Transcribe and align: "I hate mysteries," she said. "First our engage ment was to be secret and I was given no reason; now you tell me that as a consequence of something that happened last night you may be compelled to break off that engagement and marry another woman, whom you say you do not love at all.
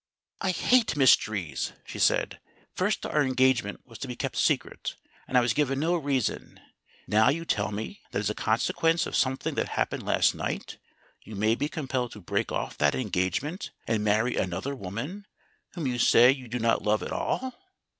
"I 0.41 0.49
hate 0.49 0.95
mysteries," 0.97 1.73
she 1.85 1.99
said. 1.99 2.39
"First 2.73 3.05
our 3.05 3.21
engage 3.23 3.61
ment 3.61 3.85
was 3.85 3.99
to 3.99 4.07
be 4.07 4.17
secret 4.33 4.95
and 5.27 5.37
I 5.37 5.41
was 5.41 5.53
given 5.53 5.79
no 5.79 5.95
reason; 5.95 6.59
now 7.05 7.29
you 7.29 7.45
tell 7.45 7.71
me 7.71 8.01
that 8.09 8.17
as 8.17 8.29
a 8.31 8.33
consequence 8.33 9.05
of 9.05 9.15
something 9.15 9.53
that 9.53 9.69
happened 9.77 10.01
last 10.03 10.33
night 10.33 10.79
you 11.21 11.35
may 11.35 11.53
be 11.53 11.69
compelled 11.69 12.13
to 12.13 12.19
break 12.19 12.51
off 12.51 12.79
that 12.79 12.95
engagement 12.95 13.69
and 13.85 14.03
marry 14.03 14.35
another 14.37 14.73
woman, 14.75 15.27
whom 15.75 15.85
you 15.85 15.99
say 15.99 16.31
you 16.31 16.47
do 16.47 16.57
not 16.57 16.81
love 16.81 17.03
at 17.03 17.11
all. 17.11 17.53